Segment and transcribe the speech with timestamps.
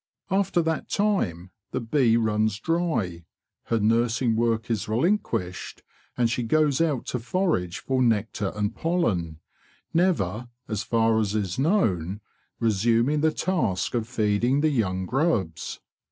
[0.31, 3.23] After that time the bee runs dry,
[3.65, 5.83] her nursing work is relinquished,
[6.17, 9.41] and she goes out to forage for nectar and pollen,
[9.93, 12.19] never, as far as is known,
[12.59, 15.79] resuming the task of feeding the young grubs.